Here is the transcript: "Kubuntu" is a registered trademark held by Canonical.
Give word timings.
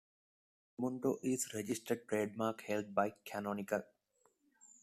"Kubuntu" 0.73 1.19
is 1.21 1.45
a 1.53 1.57
registered 1.57 2.07
trademark 2.07 2.61
held 2.61 2.95
by 2.95 3.13
Canonical. 3.23 3.83